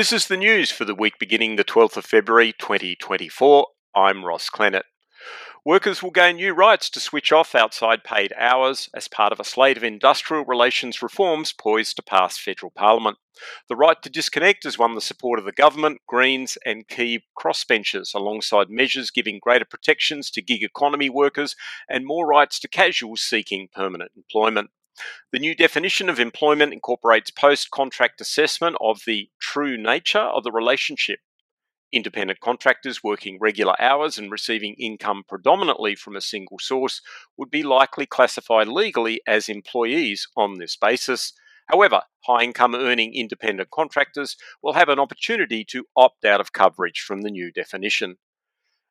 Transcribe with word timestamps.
This 0.00 0.12
is 0.14 0.28
the 0.28 0.38
news 0.38 0.70
for 0.70 0.86
the 0.86 0.94
week 0.94 1.18
beginning 1.18 1.56
the 1.56 1.62
12th 1.62 1.98
of 1.98 2.06
February 2.06 2.54
2024. 2.58 3.66
I'm 3.94 4.24
Ross 4.24 4.48
Clennett. 4.48 4.86
Workers 5.62 6.02
will 6.02 6.10
gain 6.10 6.36
new 6.36 6.54
rights 6.54 6.88
to 6.88 7.00
switch 7.00 7.32
off 7.32 7.54
outside 7.54 8.02
paid 8.02 8.32
hours 8.38 8.88
as 8.94 9.08
part 9.08 9.30
of 9.30 9.38
a 9.38 9.44
slate 9.44 9.76
of 9.76 9.84
industrial 9.84 10.46
relations 10.46 11.02
reforms 11.02 11.52
poised 11.52 11.96
to 11.96 12.02
pass 12.02 12.38
federal 12.38 12.72
parliament. 12.74 13.18
The 13.68 13.76
right 13.76 14.00
to 14.00 14.08
disconnect 14.08 14.64
has 14.64 14.78
won 14.78 14.94
the 14.94 15.02
support 15.02 15.38
of 15.38 15.44
the 15.44 15.52
government, 15.52 16.00
Greens, 16.06 16.56
and 16.64 16.88
key 16.88 17.24
crossbenchers, 17.38 18.14
alongside 18.14 18.70
measures 18.70 19.10
giving 19.10 19.38
greater 19.38 19.66
protections 19.66 20.30
to 20.30 20.40
gig 20.40 20.62
economy 20.62 21.10
workers 21.10 21.56
and 21.90 22.06
more 22.06 22.26
rights 22.26 22.58
to 22.60 22.68
casuals 22.68 23.20
seeking 23.20 23.68
permanent 23.70 24.12
employment. 24.16 24.70
The 25.32 25.38
new 25.38 25.54
definition 25.54 26.08
of 26.08 26.18
employment 26.18 26.72
incorporates 26.72 27.30
post 27.30 27.70
contract 27.70 28.20
assessment 28.20 28.76
of 28.80 29.02
the 29.06 29.30
true 29.40 29.76
nature 29.76 30.18
of 30.18 30.44
the 30.44 30.52
relationship. 30.52 31.20
Independent 31.92 32.40
contractors 32.40 33.02
working 33.02 33.38
regular 33.40 33.74
hours 33.80 34.16
and 34.16 34.30
receiving 34.30 34.74
income 34.78 35.24
predominantly 35.28 35.96
from 35.96 36.14
a 36.14 36.20
single 36.20 36.58
source 36.60 37.02
would 37.36 37.50
be 37.50 37.62
likely 37.62 38.06
classified 38.06 38.68
legally 38.68 39.20
as 39.26 39.48
employees 39.48 40.28
on 40.36 40.58
this 40.58 40.76
basis. 40.76 41.32
However, 41.66 42.02
high 42.26 42.44
income 42.44 42.74
earning 42.74 43.14
independent 43.14 43.70
contractors 43.70 44.36
will 44.62 44.74
have 44.74 44.88
an 44.88 44.98
opportunity 44.98 45.64
to 45.70 45.86
opt 45.96 46.24
out 46.24 46.40
of 46.40 46.52
coverage 46.52 47.00
from 47.00 47.22
the 47.22 47.30
new 47.30 47.50
definition. 47.52 48.16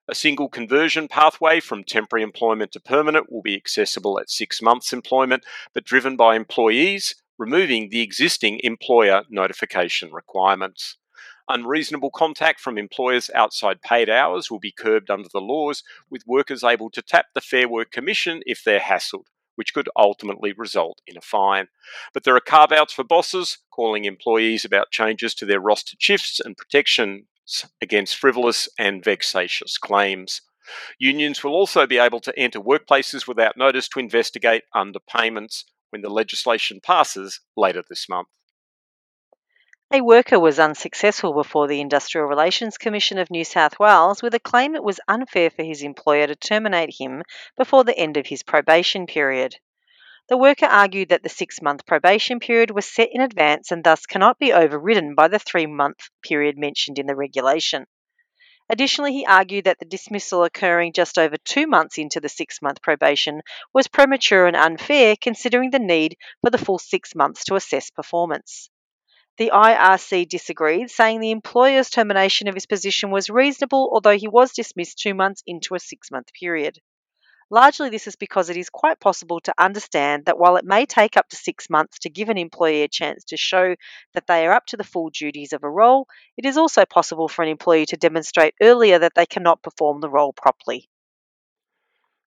A 0.09 0.15
single 0.15 0.49
conversion 0.49 1.07
pathway 1.07 1.59
from 1.59 1.83
temporary 1.83 2.23
employment 2.23 2.71
to 2.71 2.79
permanent 2.79 3.31
will 3.31 3.43
be 3.43 3.55
accessible 3.55 4.19
at 4.19 4.31
six 4.31 4.59
months' 4.59 4.91
employment, 4.91 5.45
but 5.71 5.85
driven 5.85 6.15
by 6.15 6.35
employees, 6.35 7.13
removing 7.37 7.89
the 7.89 8.01
existing 8.01 8.59
employer 8.63 9.21
notification 9.29 10.11
requirements. 10.11 10.97
Unreasonable 11.47 12.09
contact 12.09 12.59
from 12.59 12.75
employers 12.75 13.29
outside 13.35 13.83
paid 13.83 14.09
hours 14.09 14.49
will 14.49 14.57
be 14.57 14.71
curbed 14.71 15.11
under 15.11 15.29
the 15.31 15.39
laws, 15.39 15.83
with 16.09 16.25
workers 16.25 16.63
able 16.63 16.89
to 16.89 17.03
tap 17.03 17.27
the 17.35 17.41
Fair 17.41 17.69
Work 17.69 17.91
Commission 17.91 18.41
if 18.47 18.63
they're 18.63 18.79
hassled, 18.79 19.25
which 19.57 19.75
could 19.75 19.89
ultimately 19.95 20.53
result 20.53 21.03
in 21.05 21.17
a 21.17 21.21
fine. 21.21 21.67
But 22.15 22.23
there 22.23 22.35
are 22.35 22.41
carve 22.41 22.71
outs 22.71 22.93
for 22.93 23.03
bosses, 23.03 23.59
calling 23.69 24.05
employees 24.05 24.65
about 24.65 24.89
changes 24.89 25.35
to 25.35 25.45
their 25.45 25.61
rostered 25.61 25.97
shifts 25.99 26.39
and 26.39 26.57
protection 26.57 27.27
against 27.81 28.17
frivolous 28.17 28.69
and 28.77 29.03
vexatious 29.03 29.77
claims. 29.77 30.41
Unions 30.99 31.43
will 31.43 31.53
also 31.53 31.87
be 31.87 31.97
able 31.97 32.19
to 32.19 32.37
enter 32.37 32.59
workplaces 32.59 33.27
without 33.27 33.57
notice 33.57 33.87
to 33.89 33.99
investigate 33.99 34.63
underpayments 34.75 35.63
when 35.89 36.01
the 36.01 36.09
legislation 36.09 36.79
passes 36.79 37.39
later 37.57 37.83
this 37.89 38.07
month. 38.07 38.27
A 39.91 40.01
worker 40.01 40.39
was 40.39 40.59
unsuccessful 40.59 41.33
before 41.33 41.67
the 41.67 41.81
Industrial 41.81 42.27
Relations 42.27 42.77
Commission 42.77 43.17
of 43.17 43.31
New 43.31 43.43
South 43.43 43.79
Wales 43.79 44.21
with 44.21 44.35
a 44.35 44.39
claim 44.39 44.75
it 44.75 44.83
was 44.83 44.99
unfair 45.07 45.49
for 45.49 45.63
his 45.63 45.81
employer 45.81 46.27
to 46.27 46.35
terminate 46.35 46.93
him 46.99 47.23
before 47.57 47.83
the 47.83 47.97
end 47.97 48.15
of 48.15 48.27
his 48.27 48.43
probation 48.43 49.07
period. 49.07 49.55
The 50.29 50.37
worker 50.37 50.67
argued 50.67 51.09
that 51.09 51.23
the 51.23 51.29
six 51.29 51.59
month 51.59 51.87
probation 51.87 52.39
period 52.39 52.69
was 52.69 52.85
set 52.85 53.09
in 53.11 53.19
advance 53.19 53.71
and 53.71 53.83
thus 53.83 54.05
cannot 54.05 54.37
be 54.37 54.53
overridden 54.53 55.15
by 55.15 55.27
the 55.27 55.39
three 55.39 55.65
month 55.65 56.11
period 56.21 56.55
mentioned 56.55 56.99
in 56.99 57.07
the 57.07 57.15
regulation. 57.15 57.87
Additionally, 58.69 59.13
he 59.13 59.25
argued 59.25 59.65
that 59.65 59.79
the 59.79 59.85
dismissal 59.85 60.43
occurring 60.43 60.93
just 60.93 61.17
over 61.17 61.35
two 61.37 61.65
months 61.65 61.97
into 61.97 62.19
the 62.19 62.29
six 62.29 62.61
month 62.61 62.79
probation 62.83 63.41
was 63.73 63.87
premature 63.87 64.45
and 64.45 64.55
unfair 64.55 65.15
considering 65.19 65.71
the 65.71 65.79
need 65.79 66.15
for 66.41 66.51
the 66.51 66.59
full 66.59 66.77
six 66.77 67.15
months 67.15 67.43
to 67.45 67.55
assess 67.55 67.89
performance. 67.89 68.69
The 69.39 69.49
IRC 69.51 70.29
disagreed, 70.29 70.91
saying 70.91 71.21
the 71.21 71.31
employer's 71.31 71.89
termination 71.89 72.47
of 72.47 72.53
his 72.53 72.67
position 72.67 73.09
was 73.09 73.31
reasonable, 73.31 73.89
although 73.91 74.15
he 74.15 74.27
was 74.27 74.53
dismissed 74.53 74.99
two 74.99 75.15
months 75.15 75.41
into 75.47 75.73
a 75.73 75.79
six 75.79 76.11
month 76.11 76.31
period. 76.33 76.77
Largely, 77.51 77.89
this 77.89 78.05
is 78.05 78.15
because 78.15 78.49
it 78.49 78.57
is 78.57 78.69
quite 78.69 78.99
possible 78.99 79.39
to 79.41 79.53
understand 79.57 80.25
that 80.25 80.37
while 80.37 80.55
it 80.55 80.65
may 80.65 80.85
take 80.85 81.17
up 81.17 81.29
to 81.29 81.35
six 81.35 81.67
months 81.67 81.97
to 81.99 82.09
give 82.09 82.29
an 82.29 82.37
employee 82.37 82.83
a 82.83 82.87
chance 82.87 83.23
to 83.25 83.37
show 83.37 83.75
that 84.13 84.27
they 84.27 84.45
are 84.45 84.53
up 84.53 84.67
to 84.67 84.77
the 84.77 84.83
full 84.83 85.09
duties 85.09 85.51
of 85.51 85.63
a 85.63 85.69
role, 85.69 86.07
it 86.37 86.45
is 86.45 86.57
also 86.57 86.85
possible 86.85 87.27
for 87.27 87.41
an 87.41 87.49
employee 87.49 87.87
to 87.87 87.97
demonstrate 87.97 88.53
earlier 88.61 88.99
that 88.99 89.13
they 89.15 89.25
cannot 89.25 89.63
perform 89.63 89.99
the 89.99 90.09
role 90.09 90.31
properly. 90.33 90.89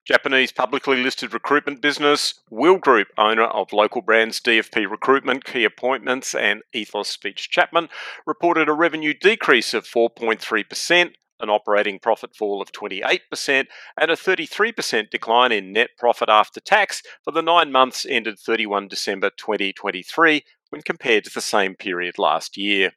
Japanese 0.05 0.51
publicly 0.51 1.01
listed 1.01 1.33
recruitment 1.33 1.81
business 1.81 2.41
Will 2.49 2.77
Group, 2.77 3.07
owner 3.17 3.45
of 3.45 3.71
local 3.71 4.01
brands 4.01 4.41
DFP 4.41 4.91
Recruitment, 4.91 5.45
Key 5.45 5.63
Appointments, 5.63 6.35
and 6.35 6.61
Ethos 6.73 7.15
BeathChapman, 7.15 7.87
reported 8.27 8.67
a 8.67 8.73
revenue 8.73 9.13
decrease 9.13 9.73
of 9.73 9.85
4.3% 9.85 11.13
an 11.39 11.49
operating 11.49 11.99
profit 11.99 12.35
fall 12.35 12.61
of 12.61 12.71
28%, 12.71 13.65
and 13.99 14.11
a 14.11 14.15
33% 14.15 15.09
decline 15.09 15.51
in 15.51 15.73
net 15.73 15.89
profit 15.97 16.29
after 16.29 16.59
tax 16.59 17.01
for 17.23 17.31
the 17.31 17.41
nine 17.41 17.71
months 17.71 18.05
ended 18.07 18.39
31 18.39 18.87
December 18.87 19.29
2023 19.29 20.43
when 20.69 20.81
compared 20.81 21.23
to 21.23 21.33
the 21.33 21.41
same 21.41 21.75
period 21.75 22.17
last 22.17 22.57
year. 22.57 22.93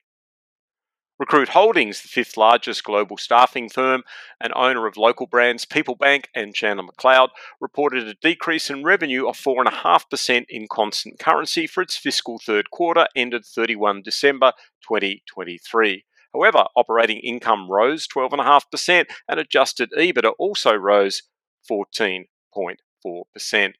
Recruit 1.18 1.48
Holdings, 1.48 2.02
the 2.02 2.08
fifth 2.08 2.36
largest 2.36 2.84
global 2.84 3.16
staffing 3.16 3.70
firm 3.70 4.02
and 4.38 4.52
owner 4.54 4.86
of 4.86 4.98
local 4.98 5.26
brands 5.26 5.64
PeopleBank 5.64 6.24
and 6.34 6.54
Chandler 6.54 6.84
McLeod, 6.84 7.30
reported 7.58 8.06
a 8.06 8.14
decrease 8.14 8.68
in 8.68 8.84
revenue 8.84 9.26
of 9.26 9.38
4.5% 9.38 10.44
in 10.50 10.66
constant 10.70 11.18
currency 11.18 11.66
for 11.66 11.82
its 11.82 11.96
fiscal 11.96 12.38
third 12.38 12.70
quarter 12.70 13.06
ended 13.16 13.46
31 13.46 14.02
December 14.02 14.52
2023. 14.86 16.04
However, 16.36 16.66
operating 16.76 17.20
income 17.20 17.70
rose 17.70 18.06
12.5% 18.06 19.06
and 19.26 19.40
adjusted 19.40 19.90
EBITDA 19.96 20.34
also 20.38 20.74
rose 20.74 21.22
14.4%. 21.70 23.72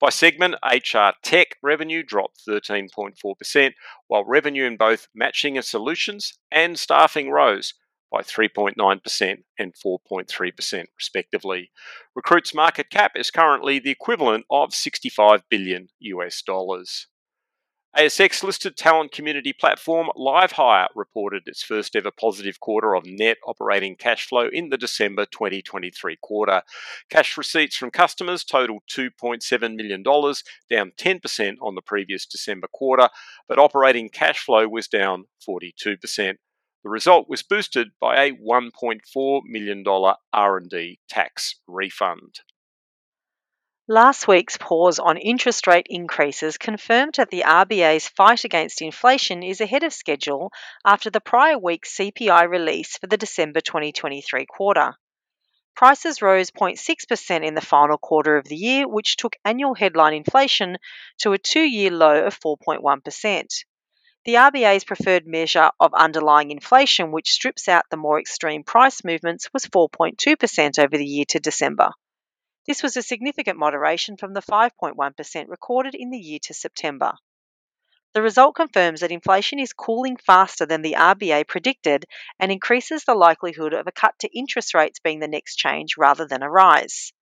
By 0.00 0.10
segment, 0.10 0.54
HR 0.64 1.08
Tech 1.24 1.56
revenue 1.60 2.04
dropped 2.04 2.42
13.4%, 2.48 3.72
while 4.06 4.24
revenue 4.24 4.64
in 4.64 4.76
both 4.76 5.08
matching 5.12 5.56
and 5.56 5.64
solutions 5.64 6.34
and 6.52 6.78
staffing 6.78 7.30
rose 7.30 7.74
by 8.12 8.20
3.9% 8.20 9.36
and 9.58 9.74
4.3% 9.84 10.84
respectively. 10.96 11.72
Recruit's 12.14 12.54
market 12.54 12.90
cap 12.90 13.12
is 13.16 13.32
currently 13.32 13.80
the 13.80 13.90
equivalent 13.90 14.44
of 14.48 14.72
65 14.72 15.42
billion 15.50 15.88
US 15.98 16.42
dollars. 16.42 17.08
ASX 17.96 18.42
listed 18.42 18.76
talent 18.76 19.12
community 19.12 19.52
platform 19.52 20.08
Livehire 20.16 20.88
reported 20.96 21.44
its 21.46 21.62
first 21.62 21.94
ever 21.94 22.10
positive 22.10 22.58
quarter 22.58 22.96
of 22.96 23.06
net 23.06 23.36
operating 23.46 23.94
cash 23.94 24.26
flow 24.26 24.48
in 24.52 24.70
the 24.70 24.76
December 24.76 25.24
2023 25.26 26.16
quarter. 26.20 26.62
Cash 27.08 27.38
receipts 27.38 27.76
from 27.76 27.92
customers 27.92 28.42
totaled 28.42 28.82
$2.7 28.90 29.76
million, 29.76 30.02
down 30.02 30.92
10% 30.96 31.56
on 31.62 31.76
the 31.76 31.82
previous 31.82 32.26
December 32.26 32.66
quarter, 32.72 33.08
but 33.46 33.60
operating 33.60 34.08
cash 34.08 34.40
flow 34.40 34.66
was 34.66 34.88
down 34.88 35.26
42%. 35.48 36.34
The 36.82 36.90
result 36.90 37.28
was 37.28 37.44
boosted 37.44 37.90
by 38.00 38.24
a 38.24 38.32
$1.4 38.32 39.42
million 39.46 39.84
R&D 40.32 40.98
tax 41.08 41.60
refund. 41.68 42.40
Last 43.88 44.26
week's 44.26 44.56
pause 44.56 44.98
on 44.98 45.18
interest 45.18 45.66
rate 45.66 45.86
increases 45.90 46.56
confirmed 46.56 47.16
that 47.16 47.28
the 47.28 47.42
RBA's 47.42 48.08
fight 48.08 48.44
against 48.44 48.80
inflation 48.80 49.42
is 49.42 49.60
ahead 49.60 49.82
of 49.82 49.92
schedule 49.92 50.54
after 50.86 51.10
the 51.10 51.20
prior 51.20 51.58
week's 51.58 51.94
CPI 51.94 52.48
release 52.48 52.96
for 52.96 53.08
the 53.08 53.18
December 53.18 53.60
2023 53.60 54.46
quarter. 54.46 54.94
Prices 55.74 56.22
rose 56.22 56.50
0.6% 56.50 57.44
in 57.44 57.54
the 57.54 57.60
final 57.60 57.98
quarter 57.98 58.38
of 58.38 58.48
the 58.48 58.56
year, 58.56 58.88
which 58.88 59.18
took 59.18 59.36
annual 59.44 59.74
headline 59.74 60.14
inflation 60.14 60.78
to 61.18 61.34
a 61.34 61.38
two 61.38 61.60
year 61.60 61.90
low 61.90 62.24
of 62.24 62.40
4.1%. 62.40 63.64
The 64.24 64.34
RBA's 64.34 64.84
preferred 64.84 65.26
measure 65.26 65.70
of 65.78 65.92
underlying 65.92 66.50
inflation, 66.50 67.12
which 67.12 67.32
strips 67.32 67.68
out 67.68 67.84
the 67.90 67.98
more 67.98 68.18
extreme 68.18 68.64
price 68.64 69.04
movements, 69.04 69.52
was 69.52 69.66
4.2% 69.66 70.78
over 70.78 70.96
the 70.96 71.04
year 71.04 71.26
to 71.28 71.38
December. 71.38 71.90
This 72.66 72.82
was 72.82 72.96
a 72.96 73.02
significant 73.02 73.58
moderation 73.58 74.16
from 74.16 74.34
the 74.34 74.42
5.1% 74.42 75.48
recorded 75.48 75.94
in 75.94 76.10
the 76.10 76.18
year 76.18 76.38
to 76.44 76.54
September. 76.54 77.14
The 78.12 78.22
result 78.22 78.54
confirms 78.54 79.00
that 79.00 79.10
inflation 79.10 79.58
is 79.58 79.72
cooling 79.72 80.16
faster 80.16 80.66
than 80.66 80.82
the 80.82 80.92
RBA 80.92 81.48
predicted 81.48 82.04
and 82.38 82.52
increases 82.52 83.04
the 83.04 83.14
likelihood 83.14 83.72
of 83.72 83.88
a 83.88 83.92
cut 83.92 84.18
to 84.20 84.38
interest 84.38 84.74
rates 84.74 85.00
being 85.00 85.18
the 85.18 85.26
next 85.26 85.56
change 85.56 85.96
rather 85.96 86.26
than 86.26 86.42
a 86.42 86.50
rise. 86.50 87.12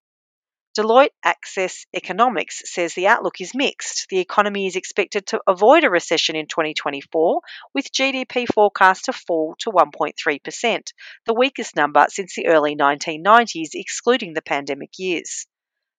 Deloitte 0.75 1.13
Access 1.23 1.85
Economics 1.93 2.63
says 2.65 2.95
the 2.95 3.07
outlook 3.07 3.43
is 3.43 3.55
mixed. 3.55 4.07
The 4.09 4.21
economy 4.21 4.67
is 4.67 4.75
expected 4.75 5.27
to 5.27 5.43
avoid 5.47 5.85
a 5.85 5.91
recession 5.91 6.35
in 6.35 6.47
2024, 6.47 7.43
with 7.75 7.93
GDP 7.93 8.47
forecast 8.47 9.05
to 9.05 9.13
fall 9.13 9.55
to 9.59 9.71
1.3%, 9.71 10.93
the 11.27 11.35
weakest 11.35 11.77
number 11.77 12.07
since 12.09 12.35
the 12.35 12.47
early 12.47 12.75
1990s, 12.75 13.75
excluding 13.75 14.33
the 14.33 14.41
pandemic 14.41 14.99
years. 14.99 15.47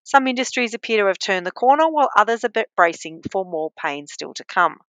Some 0.01 0.27
industries 0.27 0.73
appear 0.73 1.03
to 1.03 1.07
have 1.07 1.19
turned 1.19 1.45
the 1.45 1.51
corner, 1.51 1.87
while 1.87 2.09
others 2.17 2.43
are 2.43 2.65
bracing 2.75 3.21
for 3.31 3.45
more 3.45 3.71
pain 3.77 4.07
still 4.07 4.33
to 4.33 4.43
come. 4.43 4.79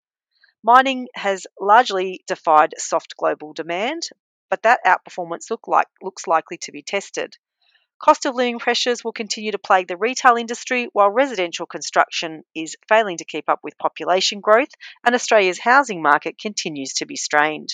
Mining 0.63 1.09
has 1.15 1.47
largely 1.61 2.25
defied 2.27 2.73
soft 2.79 3.19
global 3.19 3.53
demand, 3.53 4.09
but 4.49 4.63
that 4.63 4.81
outperformance 4.87 5.51
look 5.51 5.69
like, 5.69 5.89
looks 6.01 6.27
likely 6.27 6.57
to 6.63 6.73
be 6.73 6.83
tested. 6.83 7.37
Cost 8.05 8.27
of 8.27 8.35
living 8.35 8.59
pressures 8.59 9.03
will 9.03 9.15
continue 9.15 9.51
to 9.53 9.59
plague 9.59 9.89
the 9.89 9.97
retail 9.97 10.37
industry, 10.37 10.91
while 10.93 11.09
residential 11.09 11.65
construction 11.65 12.43
is 12.55 12.77
failing 12.87 13.17
to 13.17 13.25
keep 13.25 13.49
up 13.49 13.61
with 13.63 13.79
population 13.79 14.43
growth, 14.43 14.69
and 15.07 15.15
Australia's 15.15 15.59
housing 15.59 16.03
market 16.03 16.37
continues 16.37 16.93
to 16.93 17.07
be 17.07 17.17
strained. 17.17 17.71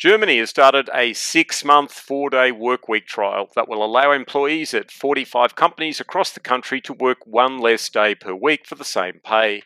Germany 0.00 0.38
has 0.38 0.50
started 0.50 0.90
a 0.92 1.12
six 1.12 1.64
month, 1.64 1.92
four 1.92 2.28
day 2.28 2.50
workweek 2.50 3.06
trial 3.06 3.50
that 3.54 3.68
will 3.68 3.84
allow 3.84 4.10
employees 4.10 4.74
at 4.74 4.90
45 4.90 5.54
companies 5.54 6.00
across 6.00 6.32
the 6.32 6.40
country 6.40 6.80
to 6.80 6.92
work 6.92 7.24
one 7.24 7.60
less 7.60 7.88
day 7.88 8.16
per 8.16 8.34
week 8.34 8.66
for 8.66 8.74
the 8.74 8.84
same 8.84 9.20
pay. 9.24 9.62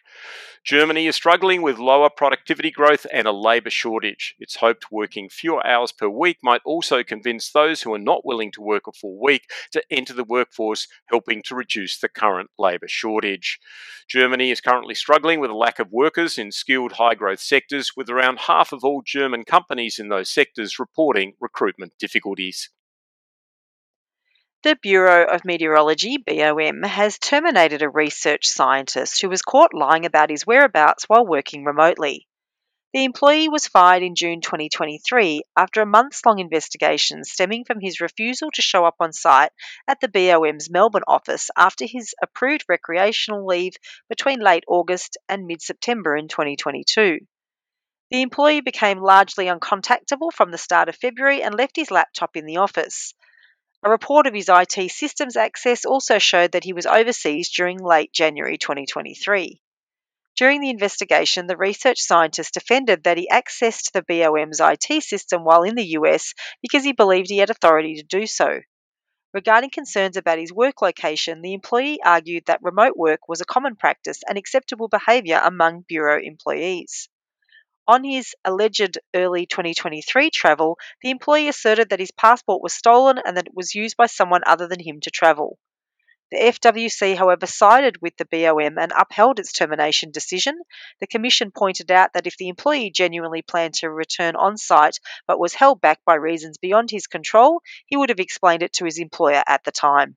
Germany 0.67 1.07
is 1.07 1.15
struggling 1.15 1.63
with 1.63 1.79
lower 1.79 2.11
productivity 2.11 2.73
growth 2.73 3.07
and 3.13 3.29
a 3.29 3.31
labour 3.31 3.71
shortage. 3.71 4.35
It's 4.41 4.57
hoped 4.57 4.91
working 4.91 5.29
fewer 5.29 5.65
hours 5.65 5.93
per 5.93 6.09
week 6.09 6.39
might 6.43 6.61
also 6.65 7.05
convince 7.05 7.53
those 7.53 7.83
who 7.83 7.95
are 7.95 8.01
not 8.01 8.27
willing 8.27 8.51
to 8.51 8.61
work 8.61 8.89
a 8.89 8.93
full 8.93 9.17
week 9.23 9.43
to 9.71 9.85
enter 9.93 10.13
the 10.13 10.25
workforce, 10.25 10.89
helping 11.07 11.41
to 11.45 11.55
reduce 11.55 12.01
the 12.01 12.09
current 12.09 12.51
labour 12.59 12.89
shortage. 12.89 13.61
Germany 14.09 14.51
is 14.51 14.61
currently 14.61 14.97
struggling 14.97 15.39
with 15.39 15.53
a 15.53 15.57
lack 15.57 15.79
of 15.79 15.93
workers 15.93 16.37
in 16.37 16.51
skilled 16.51 16.95
high 16.95 17.15
growth 17.15 17.39
sectors, 17.39 17.93
with 17.97 18.11
around 18.11 18.41
half 18.41 18.73
of 18.73 18.83
all 18.83 19.03
German 19.07 19.45
companies 19.45 20.01
in 20.01 20.09
those 20.09 20.29
sectors 20.29 20.81
reporting 20.81 21.35
recruitment 21.39 21.93
difficulties. 21.97 22.71
The 24.67 24.75
Bureau 24.75 25.25
of 25.25 25.45
Meteorology, 25.45 26.17
BOM, 26.17 26.83
has 26.83 27.21
terminated 27.21 27.83
a 27.83 27.89
research 27.89 28.49
scientist 28.49 29.23
who 29.23 29.29
was 29.29 29.41
caught 29.41 29.73
lying 29.73 30.05
about 30.05 30.29
his 30.29 30.45
whereabouts 30.45 31.05
while 31.05 31.25
working 31.25 31.63
remotely. 31.63 32.27
The 32.93 33.05
employee 33.05 33.49
was 33.49 33.69
fired 33.69 34.03
in 34.03 34.17
June 34.17 34.41
2023 34.41 35.45
after 35.57 35.83
a 35.83 35.87
months 35.87 36.27
long 36.27 36.41
investigation 36.41 37.23
stemming 37.23 37.65
from 37.65 37.79
his 37.79 38.01
refusal 38.01 38.51
to 38.55 38.61
show 38.61 38.85
up 38.85 38.97
on 38.99 39.13
site 39.13 39.53
at 39.87 40.01
the 40.01 40.09
BOM's 40.09 40.69
Melbourne 40.69 41.05
office 41.07 41.49
after 41.57 41.85
his 41.87 42.17
approved 42.21 42.65
recreational 42.69 43.47
leave 43.47 43.75
between 44.09 44.41
late 44.41 44.65
August 44.67 45.17
and 45.29 45.47
mid 45.47 45.63
September 45.63 46.17
in 46.17 46.27
2022. 46.27 47.21
The 48.11 48.21
employee 48.23 48.63
became 48.63 48.99
largely 48.99 49.47
uncontactable 49.47 50.33
from 50.33 50.51
the 50.51 50.59
start 50.59 50.89
of 50.89 50.97
February 50.97 51.41
and 51.45 51.55
left 51.55 51.77
his 51.77 51.93
laptop 51.93 52.37
in 52.37 52.47
the 52.47 52.57
office. 52.57 53.15
A 53.85 53.91
report 53.91 54.27
of 54.27 54.35
his 54.35 54.49
IT 54.49 54.91
systems 54.91 55.37
access 55.37 55.85
also 55.85 56.19
showed 56.19 56.53
that 56.53 56.65
he 56.65 56.73
was 56.73 56.87
overseas 56.87 57.51
during 57.51 57.79
late 57.79 58.13
January 58.13 58.59
2023. 58.59 59.61
During 60.37 60.61
the 60.61 60.71
investigation, 60.71 61.47
the 61.47 61.57
research 61.57 62.01
scientist 62.01 62.55
defended 62.55 63.05
that 63.05 63.17
he 63.17 63.29
accessed 63.29 63.93
the 63.93 64.03
BOM's 64.03 64.61
IT 64.61 65.03
system 65.03 65.45
while 65.45 65.63
in 65.63 65.75
the 65.75 65.97
US 65.99 66.35
because 66.63 66.85
he 66.85 66.93
believed 66.93 67.31
he 67.31 67.39
had 67.39 67.51
authority 67.51 67.97
to 67.97 68.03
do 68.03 68.27
so. 68.27 68.61
Regarding 69.33 69.71
concerns 69.71 70.17
about 70.17 70.39
his 70.39 70.53
work 70.53 70.83
location, 70.83 71.43
the 71.43 71.55
employee 71.55 72.01
argued 72.03 72.47
that 72.47 72.63
remote 72.63 72.97
work 72.97 73.29
was 73.29 73.41
a 73.41 73.47
common 73.47 73.77
practice 73.77 74.23
and 74.29 74.39
acceptable 74.39 74.89
behaviour 74.89 75.41
among 75.43 75.83
Bureau 75.83 76.21
employees. 76.23 77.09
On 77.89 78.03
his 78.03 78.35
alleged 78.45 78.99
early 79.15 79.47
2023 79.47 80.31
travel, 80.31 80.77
the 81.03 81.11
employee 81.11 81.47
asserted 81.47 81.91
that 81.91 82.01
his 82.01 82.11
passport 82.11 82.61
was 82.61 82.73
stolen 82.73 83.19
and 83.25 83.37
that 83.37 83.47
it 83.47 83.55
was 83.55 83.77
used 83.77 83.97
by 83.97 84.07
someone 84.07 84.43
other 84.45 84.67
than 84.67 84.81
him 84.81 85.01
to 85.03 85.11
travel. 85.11 85.59
The 86.33 86.39
FWC, 86.39 87.17
however, 87.17 87.47
sided 87.47 88.03
with 88.03 88.17
the 88.17 88.25
BOM 88.25 88.79
and 88.79 88.93
upheld 88.97 89.39
its 89.39 89.53
termination 89.53 90.11
decision. 90.11 90.61
The 90.99 91.07
Commission 91.07 91.53
pointed 91.53 91.93
out 91.93 92.15
that 92.15 92.27
if 92.27 92.37
the 92.37 92.49
employee 92.49 92.91
genuinely 92.91 93.43
planned 93.43 93.75
to 93.75 93.91
return 93.91 94.35
on 94.35 94.57
site 94.57 94.99
but 95.29 95.39
was 95.39 95.55
held 95.55 95.81
back 95.81 96.01
by 96.05 96.15
reasons 96.17 96.59
beyond 96.59 96.91
his 96.91 97.07
control, 97.07 97.63
he 97.87 97.97
would 97.97 98.09
have 98.09 98.19
explained 98.19 98.65
it 98.65 98.73
to 98.73 98.85
his 98.85 98.99
employer 98.99 99.45
at 99.47 99.63
the 99.63 99.71
time. 99.71 100.17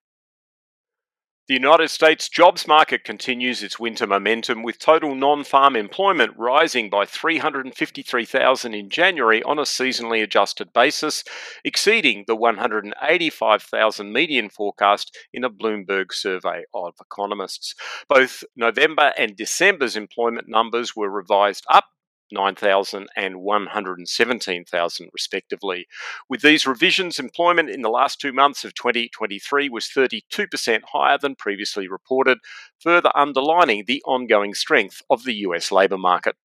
The 1.50 1.56
United 1.56 1.90
States 1.90 2.30
jobs 2.30 2.68
market 2.68 3.04
continues 3.04 3.64
its 3.64 3.80
winter 3.80 4.06
momentum 4.06 4.62
with 4.62 4.78
total 4.78 5.16
non 5.16 5.44
farm 5.44 5.76
employment 5.76 6.36
rising 6.38 6.92
by 6.92 7.06
353,000 7.06 8.76
in 8.76 8.88
January 8.88 9.42
on 9.42 9.58
a 9.58 9.64
seasonally 9.64 10.22
adjusted 10.22 10.72
basis, 10.74 11.24
exceeding 11.66 12.26
the 12.28 12.36
185,000 12.36 14.14
median 14.14 14.52
forecast 14.52 15.18
in 15.34 15.44
a 15.44 15.50
Bloomberg 15.50 16.14
survey 16.14 16.66
of 16.72 16.94
economists. 17.02 17.74
Both 18.08 18.44
November 18.56 19.12
and 19.18 19.36
December's 19.36 19.96
employment 19.96 20.48
numbers 20.48 20.96
were 20.96 21.10
revised 21.10 21.66
up 21.68 21.86
9,000 22.32 23.08
and 23.16 23.42
117,000 23.42 25.10
respectively. 25.14 25.88
With 26.30 26.42
these 26.42 26.68
revisions, 26.68 27.20
employment 27.20 27.70
in 27.70 27.82
the 27.82 27.90
last 27.90 28.20
two 28.20 28.34
months 28.34 28.64
of 28.64 28.74
2023 28.74 29.70
was 29.70 29.90
32% 29.96 30.82
higher 30.94 31.18
than 31.18 31.36
previously 31.36 31.88
reported, 31.88 32.40
further 32.80 33.12
underlining 33.16 33.86
the 33.86 34.02
ongoing 34.06 34.54
strength 34.54 35.02
of 35.10 35.24
the 35.24 35.36
US 35.36 35.72
labour 35.72 35.98
market. 35.98 36.36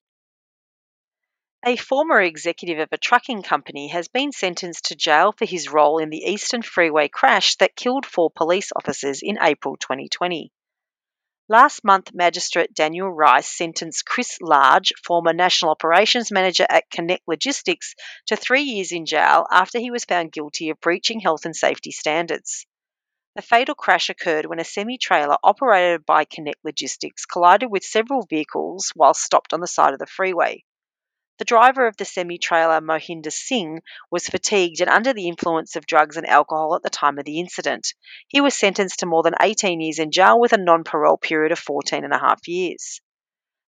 A 1.66 1.76
former 1.76 2.20
executive 2.20 2.78
of 2.78 2.90
a 2.92 2.98
trucking 2.98 3.42
company 3.42 3.88
has 3.88 4.06
been 4.06 4.32
sentenced 4.32 4.84
to 4.86 4.94
jail 4.94 5.32
for 5.32 5.46
his 5.46 5.70
role 5.70 5.96
in 5.96 6.10
the 6.10 6.22
Eastern 6.24 6.60
Freeway 6.60 7.08
crash 7.08 7.56
that 7.56 7.74
killed 7.74 8.04
four 8.04 8.30
police 8.30 8.70
officers 8.76 9.22
in 9.22 9.38
April 9.40 9.78
2020. 9.78 10.52
Last 11.50 11.84
month, 11.84 12.14
Magistrate 12.14 12.72
Daniel 12.72 13.12
Rice 13.12 13.46
sentenced 13.46 14.06
Chris 14.06 14.38
Large, 14.40 14.94
former 15.04 15.34
National 15.34 15.72
Operations 15.72 16.32
Manager 16.32 16.64
at 16.66 16.88
Connect 16.88 17.28
Logistics, 17.28 17.94
to 18.28 18.36
three 18.36 18.62
years 18.62 18.92
in 18.92 19.04
jail 19.04 19.46
after 19.50 19.78
he 19.78 19.90
was 19.90 20.06
found 20.06 20.32
guilty 20.32 20.70
of 20.70 20.80
breaching 20.80 21.20
health 21.20 21.44
and 21.44 21.54
safety 21.54 21.90
standards. 21.90 22.64
The 23.36 23.42
fatal 23.42 23.74
crash 23.74 24.08
occurred 24.08 24.46
when 24.46 24.58
a 24.58 24.64
semi 24.64 24.96
trailer 24.96 25.36
operated 25.42 26.06
by 26.06 26.24
Connect 26.24 26.64
Logistics 26.64 27.26
collided 27.26 27.70
with 27.70 27.84
several 27.84 28.24
vehicles 28.24 28.92
while 28.94 29.12
stopped 29.12 29.52
on 29.52 29.60
the 29.60 29.66
side 29.66 29.92
of 29.92 29.98
the 29.98 30.06
freeway. 30.06 30.64
The 31.36 31.44
driver 31.44 31.88
of 31.88 31.96
the 31.96 32.04
semi 32.04 32.38
trailer, 32.38 32.80
Mohinder 32.80 33.32
Singh, 33.32 33.82
was 34.08 34.28
fatigued 34.28 34.80
and 34.80 34.88
under 34.88 35.12
the 35.12 35.26
influence 35.26 35.74
of 35.74 35.84
drugs 35.84 36.16
and 36.16 36.28
alcohol 36.28 36.76
at 36.76 36.84
the 36.84 36.90
time 36.90 37.18
of 37.18 37.24
the 37.24 37.40
incident. 37.40 37.92
He 38.28 38.40
was 38.40 38.54
sentenced 38.54 39.00
to 39.00 39.06
more 39.06 39.24
than 39.24 39.34
18 39.40 39.80
years 39.80 39.98
in 39.98 40.12
jail 40.12 40.38
with 40.38 40.52
a 40.52 40.58
non 40.58 40.84
parole 40.84 41.16
period 41.16 41.50
of 41.50 41.58
14 41.58 42.04
and 42.04 42.12
a 42.12 42.20
half 42.20 42.46
years. 42.46 43.00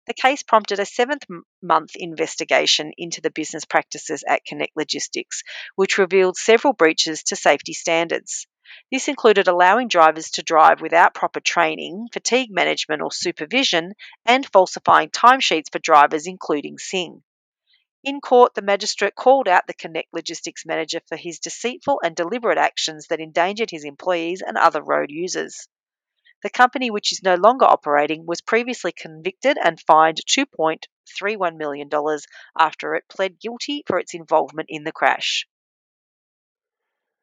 The 0.06 0.14
case 0.14 0.44
prompted 0.44 0.78
a 0.78 0.86
seventh 0.86 1.24
month 1.60 1.96
investigation 1.96 2.92
into 2.96 3.20
the 3.20 3.32
business 3.32 3.64
practices 3.64 4.22
at 4.28 4.44
Connect 4.44 4.76
Logistics, 4.76 5.42
which 5.74 5.98
revealed 5.98 6.36
several 6.36 6.72
breaches 6.72 7.24
to 7.24 7.34
safety 7.34 7.72
standards. 7.72 8.46
This 8.92 9.08
included 9.08 9.48
allowing 9.48 9.88
drivers 9.88 10.30
to 10.32 10.44
drive 10.44 10.80
without 10.80 11.14
proper 11.14 11.40
training, 11.40 12.10
fatigue 12.12 12.52
management 12.52 13.02
or 13.02 13.10
supervision, 13.10 13.94
and 14.24 14.46
falsifying 14.46 15.10
timesheets 15.10 15.72
for 15.72 15.80
drivers, 15.80 16.28
including 16.28 16.78
Singh. 16.78 17.24
In 18.04 18.20
court, 18.20 18.54
the 18.54 18.62
magistrate 18.62 19.14
called 19.14 19.48
out 19.48 19.66
the 19.66 19.74
Connect 19.74 20.12
Logistics 20.12 20.64
manager 20.64 21.00
for 21.08 21.16
his 21.16 21.38
deceitful 21.38 22.00
and 22.04 22.14
deliberate 22.14 22.58
actions 22.58 23.08
that 23.08 23.20
endangered 23.20 23.70
his 23.70 23.84
employees 23.84 24.42
and 24.46 24.56
other 24.56 24.82
road 24.82 25.10
users. 25.10 25.66
The 26.42 26.50
company, 26.50 26.90
which 26.90 27.12
is 27.12 27.22
no 27.22 27.34
longer 27.34 27.64
operating, 27.64 28.26
was 28.26 28.40
previously 28.40 28.92
convicted 28.92 29.58
and 29.58 29.80
fined 29.80 30.20
$2.31 30.28 31.56
million 31.56 31.88
after 32.58 32.94
it 32.94 33.08
pled 33.08 33.40
guilty 33.40 33.82
for 33.86 33.98
its 33.98 34.14
involvement 34.14 34.68
in 34.70 34.84
the 34.84 34.92
crash. 34.92 35.46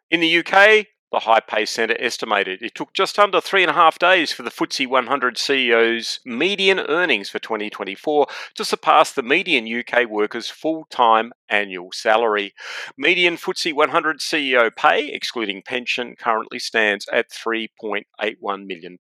In 0.10 0.20
the 0.20 0.40
UK, 0.40 0.88
the 1.14 1.20
High 1.20 1.42
Pay 1.42 1.66
Centre 1.66 1.96
estimated 2.00 2.64
it 2.64 2.74
took 2.74 2.92
just 2.92 3.20
under 3.20 3.40
three 3.40 3.62
and 3.62 3.70
a 3.70 3.76
half 3.76 4.00
days 4.00 4.34
for 4.34 4.42
the 4.42 4.50
FTSE 4.50 4.88
100 4.88 5.36
CEO's 5.36 6.20
median 6.26 6.80
earnings 6.80 7.30
for 7.30 7.38
2024 7.38 8.26
to 8.56 8.66
surpass 8.66 9.12
the 9.12 9.22
median 9.22 9.68
UK 9.68 10.10
worker's 10.10 10.50
full 10.50 10.86
time 10.90 11.32
annual 11.50 11.92
salary. 11.94 12.56
Median 12.98 13.38
FTSE 13.38 13.74
100 13.74 14.20
CEO 14.22 14.76
pay, 14.76 15.08
excluding 15.10 15.62
pension, 15.62 16.16
currently 16.18 16.58
stands 16.58 17.08
at 17.14 17.30
£3.81 17.30 18.66
million, 18.66 18.98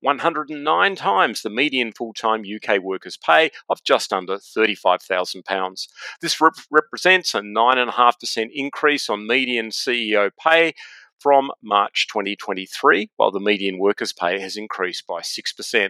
109 0.00 0.96
times 0.96 1.42
the 1.42 1.50
median 1.50 1.90
full 1.90 2.14
time 2.14 2.44
UK 2.44 2.80
worker's 2.80 3.16
pay 3.16 3.50
of 3.68 3.82
just 3.82 4.12
under 4.12 4.36
£35,000. 4.36 5.88
This 6.20 6.40
rep- 6.40 6.54
represents 6.70 7.34
a 7.34 7.40
9.5% 7.40 8.50
increase 8.54 9.10
on 9.10 9.26
median 9.26 9.70
CEO 9.70 10.30
pay 10.40 10.74
from 11.24 11.50
March 11.62 12.06
2023, 12.12 13.08
while 13.16 13.30
the 13.30 13.40
median 13.40 13.78
workers' 13.78 14.12
pay 14.12 14.38
has 14.38 14.58
increased 14.58 15.06
by 15.06 15.22
6%. 15.22 15.88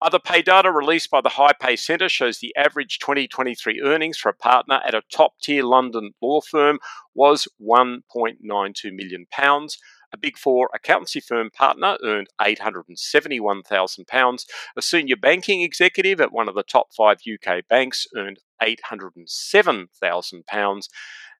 Other 0.00 0.20
pay 0.20 0.40
data 0.40 0.70
released 0.70 1.10
by 1.10 1.20
the 1.20 1.30
High 1.30 1.54
Pay 1.60 1.74
Centre 1.74 2.08
shows 2.08 2.38
the 2.38 2.54
average 2.56 3.00
2023 3.00 3.82
earnings 3.82 4.18
for 4.18 4.28
a 4.28 4.34
partner 4.34 4.80
at 4.86 4.94
a 4.94 5.02
top 5.12 5.32
tier 5.42 5.64
London 5.64 6.12
law 6.22 6.40
firm 6.40 6.78
was 7.12 7.48
£1.92 7.60 8.94
million, 8.94 9.26
A 10.12 10.16
Big 10.16 10.38
Four 10.38 10.70
accountancy 10.72 11.18
firm 11.18 11.50
partner 11.50 11.98
earned 12.04 12.28
£871,000. 12.40 14.44
A 14.76 14.82
senior 14.82 15.16
banking 15.16 15.62
executive 15.62 16.20
at 16.20 16.30
one 16.30 16.48
of 16.48 16.54
the 16.54 16.62
top 16.62 16.94
five 16.96 17.18
UK 17.26 17.66
banks 17.68 18.06
earned 18.16 18.38
£807,000. 18.62 20.88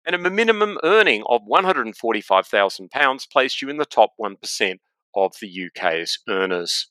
And 0.07 0.15
a 0.15 0.31
minimum 0.31 0.79
earning 0.83 1.23
of 1.29 1.43
£145,000 1.43 3.31
placed 3.31 3.61
you 3.61 3.69
in 3.69 3.77
the 3.77 3.85
top 3.85 4.13
1% 4.21 4.79
of 5.15 5.33
the 5.41 5.67
UK's 5.67 6.19
earners. 6.29 6.89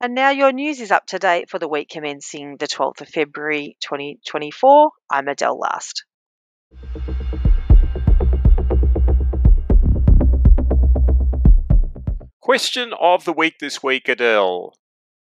And 0.00 0.14
now 0.14 0.28
your 0.28 0.52
news 0.52 0.80
is 0.80 0.90
up 0.90 1.06
to 1.06 1.18
date 1.18 1.48
for 1.48 1.58
the 1.58 1.68
week 1.68 1.88
commencing 1.88 2.58
the 2.58 2.66
12th 2.66 3.00
of 3.00 3.08
February 3.08 3.78
2024. 3.80 4.90
I'm 5.10 5.26
Adele 5.26 5.58
Last. 5.58 6.04
Question 12.42 12.92
of 13.00 13.24
the 13.24 13.32
week 13.32 13.54
this 13.58 13.82
week, 13.82 14.08
Adele. 14.08 14.74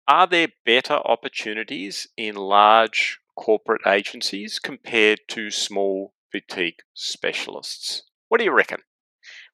Are 0.07 0.27
there 0.27 0.47
better 0.65 0.95
opportunities 0.95 2.07
in 2.15 2.35
large 2.35 3.19
corporate 3.35 3.85
agencies 3.85 4.59
compared 4.59 5.19
to 5.27 5.51
small 5.51 6.12
boutique 6.33 6.81
specialists? 6.93 8.03
What 8.27 8.39
do 8.39 8.43
you 8.43 8.51
reckon? 8.51 8.79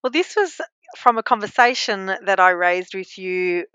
Well, 0.02 0.12
this 0.12 0.36
was 0.36 0.60
from 0.98 1.18
a 1.18 1.24
conversation 1.24 2.08
that 2.08 2.40
I 2.40 2.52
raised 2.52 2.96
with 2.96 3.18
you 3.18 3.66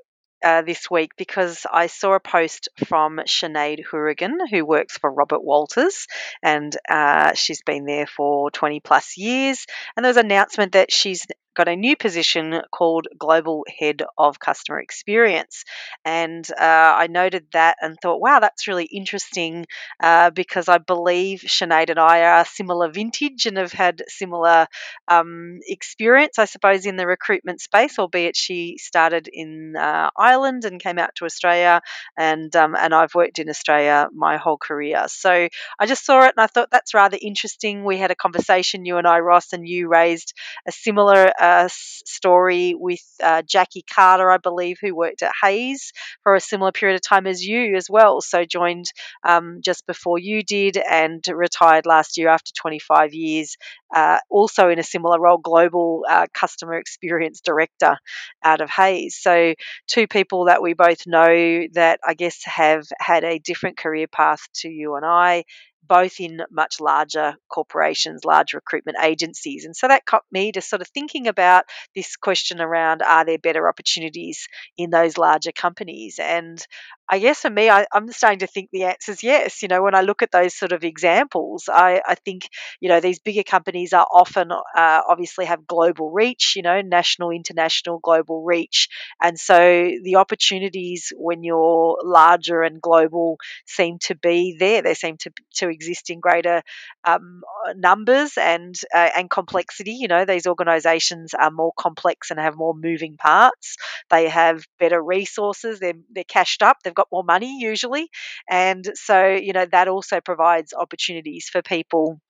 uh, 0.45 0.63
this 0.63 0.91
week 0.91 1.13
because 1.17 1.67
I 1.71 1.87
saw 1.87 2.15
a 2.15 2.21
post 2.21 2.69
from 2.87 3.19
Sinead 3.27 3.83
Hourigan, 3.91 4.39
who 4.51 4.65
works 4.65 4.99
for 4.99 5.11
Robert 5.11 5.43
Walters, 5.43 6.07
and 6.43 6.77
uh, 6.89 7.33
she's 7.35 7.63
been 7.63 7.87
there 7.87 8.07
for 8.07 8.51
20 8.51 8.81
plus 8.81 9.17
years. 9.17 9.67
And 9.97 10.05
there 10.05 10.11
was 10.11 10.17
an 10.17 10.27
announcement 10.27 10.73
that 10.73 10.93
she's 10.93 11.27
got 11.55 11.69
a 11.69 11.77
new 11.77 11.97
position 11.97 12.61
called 12.71 13.07
Global 13.19 13.65
Head 13.79 14.03
of 14.19 14.39
Customer 14.39 14.81
Experience. 14.81 15.65
And 16.05 16.49
uh, 16.53 16.95
I 16.97 17.07
noted 17.07 17.47
that 17.53 17.77
and 17.81 17.97
thought, 18.01 18.21
wow, 18.21 18.41
that's 18.41 18.69
really 18.69 18.85
interesting 18.85 19.67
uh, 20.03 20.31
because 20.31 20.69
I 20.69 20.79
believe 20.79 21.41
Sinead 21.47 21.91
and 21.91 21.99
I 21.99 22.23
are 22.23 22.45
similar 22.45 22.91
vintage 22.91 23.47
and 23.47 23.57
have 23.57 23.73
had 23.73 24.03
similar 24.09 24.67
um, 25.09 25.61
experience, 25.67 26.39
I 26.39 26.45
suppose, 26.47 26.87
in 26.87 26.97
the 26.97 27.07
recruitment 27.07 27.61
space, 27.61 27.99
albeit 27.99 28.37
she 28.37 28.77
started 28.79 29.29
in 29.33 29.77
uh, 29.77 30.11
Ireland 30.17 30.65
and 30.65 30.81
came 30.81 30.99
out 30.99 31.15
to 31.17 31.25
Australia. 31.25 31.81
And, 32.17 32.55
um, 32.57 32.75
and 32.75 32.95
I've 32.95 33.15
worked 33.15 33.39
in 33.39 33.49
Australia 33.49 34.09
my 34.13 34.37
whole 34.37 34.59
career. 34.59 35.05
So 35.09 35.49
I 35.79 35.87
just 35.87 36.05
saw 36.05 36.25
it 36.25 36.35
and 36.37 36.43
I 36.43 36.47
thought 36.47 36.71
that's 36.71 36.95
rather 36.95 37.19
interesting. 37.21 37.85
We 37.85 37.99
had 37.99 38.11
a 38.11 38.17
conversation, 38.17 38.85
you 38.85 38.99
and 38.99 39.07
I, 39.07 39.21
Ross, 39.21 39.53
and 39.53 39.67
you 39.67 39.89
raised 39.89 40.35
a 40.67 40.73
similar 40.73 41.33
uh, 41.45 41.69
story 41.71 42.75
with 42.75 43.03
uh, 43.23 43.43
Jackie 43.43 43.85
Carter, 43.89 44.31
I 44.31 44.39
believe, 44.39 44.79
who 44.81 44.95
worked 44.95 45.23
at 45.23 45.33
Hays 45.43 45.93
for 46.23 46.35
a 46.35 46.41
similar 46.41 46.73
period 46.73 46.95
of 46.95 47.03
time 47.03 47.27
as 47.27 47.45
you 47.45 47.77
as 47.77 47.89
well. 47.91 48.21
So 48.23 48.45
joined 48.45 48.87
um, 49.23 49.61
just 49.63 49.87
before 49.87 50.19
you 50.19 50.43
did 50.43 50.79
and 50.79 51.23
retired 51.29 51.85
last 51.87 52.17
year 52.17 52.29
after 52.29 52.51
25 52.57 53.13
years, 53.13 53.57
uh, 53.95 54.19
also 54.31 54.71
in 54.71 54.79
a 54.79 54.83
similar 54.83 55.21
role, 55.21 55.39
global 55.39 56.05
uh, 56.09 56.27
customer 56.33 56.75
experience 56.75 57.41
director 57.41 57.99
out 58.43 58.61
of 58.63 58.71
Hays. 58.71 59.19
So 59.21 59.55
two 59.87 60.07
people 60.07 60.47
that 60.47 60.63
we 60.63 60.73
both 60.73 61.07
know 61.07 61.67
that 61.75 62.01
I 62.07 62.15
guess 62.15 62.41
have 62.45 62.87
had 62.99 63.25
a 63.25 63.39
different 63.39 63.77
career 63.77 64.07
path 64.07 64.41
to 64.61 64.69
you 64.69 64.95
and 64.97 65.05
I 65.05 65.45
both 65.87 66.21
in 66.21 66.41
much 66.51 66.81
larger 66.81 67.37
corporations, 67.49 68.25
large 68.25 68.55
recruitment 68.55 68.99
agencies. 69.03 69.65
And 69.65 69.77
so 69.77 69.89
that 69.89 70.05
got 70.05 70.23
me 70.33 70.53
to 70.53 70.61
sort 70.61 70.83
of 70.83 70.89
thinking 70.89 71.27
about 71.27 71.65
this 71.95 72.17
question 72.17 72.61
around 72.61 73.03
are 73.03 73.25
there 73.25 73.39
better 73.39 73.69
opportunities 73.69 74.49
in 74.77 74.91
those 74.91 75.19
larger 75.19 75.53
companies? 75.53 76.19
And 76.21 76.65
I 77.09 77.19
guess 77.19 77.41
for 77.41 77.51
me, 77.51 77.69
I, 77.69 77.87
am 77.93 78.11
starting 78.13 78.39
to 78.39 78.47
think 78.47 78.71
the 78.73 78.85
answer 78.85 79.13
is 79.13 79.23
yes. 79.23 79.63
You 79.63 79.69
know, 79.69 79.83
when 79.83 79.95
I 79.95 80.01
look 80.01 80.23
at 80.23 80.33
those 80.33 80.55
sort 80.55 80.73
of 80.73 80.85
examples, 80.85 81.69
I, 81.71 82.01
I 82.07 82.15
think, 82.15 82.49
you 82.81 82.89
know, 82.89 83.01
these 83.01 83.19
bigger 83.19 83.43
companies 83.43 83.93
are 83.93 84.07
often 84.11 84.51
uh, 84.51 85.01
obviously 85.07 85.45
have 85.45 85.67
global 85.67 86.11
reach, 86.11 86.55
you 86.57 86.63
know, 86.63 86.81
national, 86.81 87.31
international, 87.31 87.99
global 87.99 88.43
reach. 88.43 88.89
And 89.23 89.39
so 89.39 89.57
the 90.03 90.17
opportunities 90.17 91.13
when 91.15 91.43
you're 91.43 91.99
larger 92.03 92.63
and 92.63 92.81
global 92.81 93.37
seem 93.67 93.99
to 94.05 94.15
be 94.15 94.57
there. 94.59 94.81
They 94.81 94.95
seem 94.95 95.19
to, 95.19 95.33
to 95.57 95.69
exist 95.69 96.09
in 96.09 96.21
greater 96.21 96.63
um, 97.05 97.43
numbers 97.77 98.39
and, 98.39 98.75
uh, 98.95 99.11
and 99.15 99.29
complexity. 99.29 99.93
You 99.93 100.09
know, 100.09 100.25
these 100.25 100.47
organizations 100.47 101.35
are 101.35 101.51
more 101.51 101.73
complex 101.79 102.31
and 102.31 102.41
have 102.41 102.57
more 102.57 102.75
moving 102.75 103.19
parts. 103.19 103.77
They 104.09 104.29
have 104.31 104.65
better 104.79 105.03
resources. 105.03 105.81
They're, 105.81 105.93
they're 106.11 106.25
cashed 106.25 106.63
up. 106.63 106.79
They've 106.83 106.94
got 106.95 107.09
more 107.13 107.25
money 107.25 107.59
usually. 107.61 108.09
And 108.49 108.85
so, 108.95 109.27
you 109.29 109.53
know, 109.53 109.67
that 109.67 109.89
also 109.89 110.21
provides 110.21 110.73
opportunities 110.73 111.49
for 111.51 111.63
people 111.63 112.21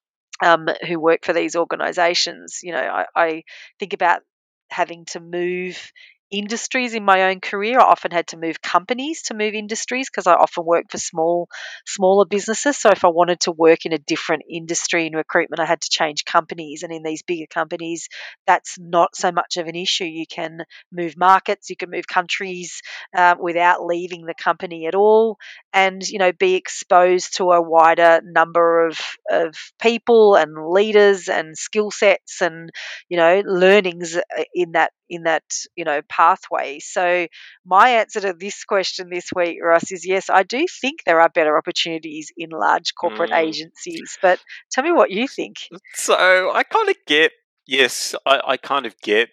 um, 0.43 0.69
who 0.87 1.01
work 1.01 1.25
for 1.25 1.33
these 1.33 1.57
organizations. 1.57 2.61
You 2.63 2.73
know, 2.73 2.81
I, 2.81 3.07
I 3.15 3.43
think 3.79 3.93
about 3.93 4.23
having 4.71 5.05
to 5.07 5.21
move 5.21 5.93
industries 6.31 6.95
in 6.95 7.05
my 7.05 7.25
own 7.31 7.41
career. 7.41 7.79
I 7.79 7.85
often 7.85 8.11
had 8.11 8.27
to 8.29 8.37
move 8.37 8.61
companies 8.61 9.23
to 9.25 9.35
move 9.35 9.55
industries 9.55 10.09
because 10.11 10.27
I 10.27 10.35
often 10.35 10.65
worked 10.65 10.93
for 10.93 10.99
small, 10.99 11.49
smaller 11.87 12.25
businesses. 12.27 12.77
So 12.77 12.91
if 12.91 13.05
I 13.05 13.09
wanted 13.09 13.41
to 13.41 13.53
work 13.53 13.87
in 13.87 13.93
a 13.93 13.99
different 13.99 14.43
industry 14.51 15.07
in 15.07 15.15
recruitment, 15.15 15.61
I 15.61 15.67
had 15.67 15.81
to 15.83 15.91
change 15.91 16.25
companies. 16.25 16.83
And 16.83 16.93
in 16.93 17.03
these 17.03 17.23
bigger 17.23 17.47
companies, 17.49 18.09
that's 18.47 18.79
not 18.79 19.15
so 19.17 19.33
much 19.33 19.57
of 19.57 19.67
an 19.67 19.77
issue. 19.77 20.05
You 20.05 20.27
can 20.27 20.65
move 20.93 21.17
markets, 21.17 21.71
you 21.71 21.77
can 21.77 21.91
move 21.91 22.07
countries 22.07 22.81
uh, 23.17 23.35
without 23.41 23.85
leaving 23.85 24.27
the 24.27 24.35
company 24.35 24.87
at 24.87 24.95
all, 24.95 25.39
and 25.73 26.07
you 26.07 26.19
know 26.19 26.33
be 26.33 26.55
exposed 26.55 27.37
to 27.37 27.51
a 27.53 27.63
wider 27.63 28.21
number 28.25 28.87
of 28.87 28.99
of 29.31 29.55
people 29.81 30.35
and 30.37 30.69
leaders 30.71 31.29
and 31.29 31.57
skill 31.57 31.91
sets 31.91 32.41
and 32.43 32.71
you 33.09 33.17
know 33.17 33.43
learnings 33.45 34.17
uh, 34.17 34.21
in 34.55 34.73
that 34.73 34.93
in 35.09 35.25
that 35.25 35.45
you 35.77 35.85
know 35.85 36.01
pathway. 36.09 36.79
So 36.81 37.27
my 37.65 37.91
answer 37.91 38.21
to 38.21 38.35
this 38.39 38.65
question 38.65 39.09
this 39.11 39.31
week 39.35 39.59
russ 39.63 39.93
is 39.93 40.07
yes 40.07 40.31
i 40.31 40.43
do 40.43 40.67
think 40.81 41.05
there 41.05 41.21
are 41.21 41.29
better 41.29 41.57
opportunities 41.57 42.33
in 42.37 42.51
large 42.51 42.95
corporate 42.95 43.31
mm. 43.31 43.39
agencies 43.39 44.19
but 44.23 44.39
tell 44.71 44.85
me 44.85 44.93
what 44.93 45.11
you 45.11 45.29
think. 45.29 45.57
So 45.95 46.15
i 46.15 46.63
kind 46.63 46.89
of 46.89 46.97
get 47.07 47.33
yes 47.67 48.15
I, 48.27 48.41
I 48.47 48.57
kind 48.57 48.87
of 48.87 48.99
get 49.01 49.31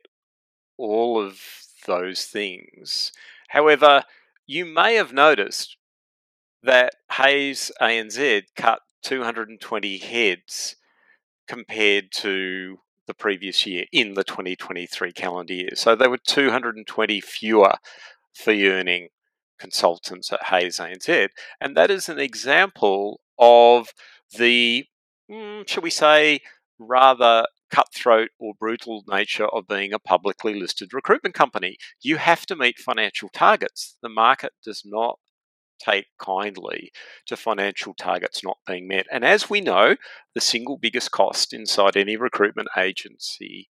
all 0.78 1.22
of 1.24 1.42
those 1.86 2.26
things. 2.26 3.12
However 3.50 4.04
you 4.46 4.66
may 4.66 4.96
have 4.96 5.14
noticed 5.14 5.78
that 6.64 6.94
Hays 7.12 7.72
ANZ 7.82 8.44
cut 8.56 8.82
220 9.04 9.98
heads 9.98 10.76
compared 11.48 12.12
to 12.12 12.78
the 13.12 13.16
previous 13.16 13.66
year 13.66 13.84
in 13.92 14.14
the 14.14 14.24
2023 14.24 15.12
calendar 15.12 15.54
year. 15.54 15.72
So 15.74 15.98
there 15.98 16.10
were 16.10 16.18
220 16.26 17.20
fewer 17.20 17.74
fee 18.34 18.70
earning 18.70 19.10
consultants 19.60 20.32
at 20.32 20.46
Hays 20.46 20.78
ANZ. 20.78 21.28
And 21.60 21.76
that 21.76 21.92
is 21.92 22.08
an 22.08 22.20
example 22.20 23.20
of 23.38 23.90
the, 24.38 24.86
mm, 25.30 25.68
shall 25.68 25.84
we 25.84 25.90
say, 25.90 26.40
rather 26.80 27.46
cutthroat 27.70 28.30
or 28.40 28.54
brutal 28.58 29.04
nature 29.10 29.48
of 29.48 29.68
being 29.68 29.92
a 29.92 30.00
publicly 30.00 30.58
listed 30.58 30.94
recruitment 30.94 31.36
company. 31.36 31.76
You 32.02 32.16
have 32.16 32.46
to 32.46 32.56
meet 32.56 32.80
financial 32.80 33.28
targets. 33.30 33.98
The 34.02 34.10
market 34.10 34.54
does 34.64 34.84
not 34.86 35.20
take 35.84 36.08
kindly 36.20 36.92
to 37.28 37.36
financial 37.36 37.94
targets 37.94 38.44
not 38.44 38.58
being 38.66 38.88
met. 38.88 39.08
And 39.12 39.26
as 39.26 39.50
we 39.50 39.62
know, 39.62 39.96
the 40.34 40.42
single 40.42 40.78
biggest 40.78 41.12
cost 41.12 41.54
inside 41.54 41.98
any 41.98 42.16
recruitment 42.16 42.70
agency 42.78 43.70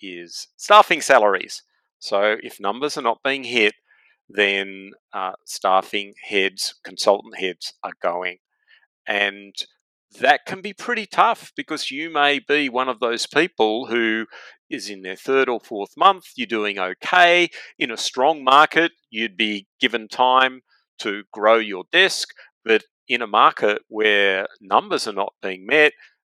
is 0.00 0.48
staffing 0.56 1.00
salaries. 1.00 1.62
So 1.98 2.36
if 2.42 2.60
numbers 2.60 2.96
are 2.96 3.02
not 3.02 3.22
being 3.22 3.44
hit, 3.44 3.74
then 4.28 4.92
uh, 5.12 5.32
staffing 5.44 6.14
heads, 6.24 6.74
consultant 6.84 7.38
heads 7.38 7.74
are 7.82 7.92
going. 8.02 8.38
And 9.06 9.54
that 10.20 10.44
can 10.46 10.60
be 10.60 10.72
pretty 10.72 11.06
tough 11.06 11.52
because 11.56 11.90
you 11.90 12.10
may 12.10 12.40
be 12.40 12.68
one 12.68 12.88
of 12.88 13.00
those 13.00 13.26
people 13.26 13.86
who 13.86 14.26
is 14.68 14.88
in 14.88 15.02
their 15.02 15.16
third 15.16 15.48
or 15.48 15.60
fourth 15.60 15.96
month, 15.96 16.26
you're 16.36 16.46
doing 16.46 16.78
okay. 16.78 17.48
In 17.78 17.90
a 17.90 17.96
strong 17.96 18.42
market, 18.42 18.92
you'd 19.10 19.36
be 19.36 19.66
given 19.80 20.08
time 20.08 20.62
to 21.00 21.24
grow 21.32 21.56
your 21.56 21.84
desk, 21.92 22.30
but 22.64 22.84
in 23.08 23.22
a 23.22 23.26
market 23.26 23.82
where 23.88 24.46
numbers 24.60 25.06
are 25.06 25.12
not 25.12 25.34
being 25.42 25.66
met, 25.66 25.92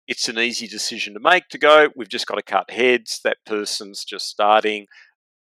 it's 0.07 0.29
an 0.29 0.39
easy 0.39 0.67
decision 0.67 1.13
to 1.13 1.19
make 1.19 1.47
to 1.49 1.57
go, 1.57 1.89
we've 1.95 2.09
just 2.09 2.27
got 2.27 2.35
to 2.35 2.43
cut 2.43 2.71
heads, 2.71 3.19
that 3.23 3.37
person's 3.45 4.03
just 4.03 4.27
starting, 4.27 4.87